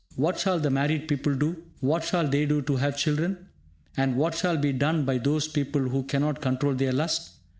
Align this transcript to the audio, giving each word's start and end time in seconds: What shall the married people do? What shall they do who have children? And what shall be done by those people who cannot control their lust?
What 0.15 0.39
shall 0.39 0.57
the 0.59 0.71
married 0.71 1.07
people 1.07 1.35
do? 1.35 1.61
What 1.79 2.03
shall 2.03 2.27
they 2.27 2.47
do 2.47 2.61
who 2.67 2.77
have 2.77 2.97
children? 2.97 3.49
And 3.95 4.15
what 4.17 4.33
shall 4.33 4.57
be 4.57 4.73
done 4.73 5.05
by 5.05 5.19
those 5.19 5.47
people 5.47 5.89
who 5.89 6.01
cannot 6.05 6.41
control 6.41 6.73
their 6.73 6.91
lust? 6.91 7.35